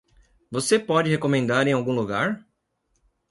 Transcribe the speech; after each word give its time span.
Você 0.49 0.79
pode 0.79 1.11
recomendar 1.11 1.67
em 1.67 1.73
algum 1.73 1.93
lugar? 1.93 2.43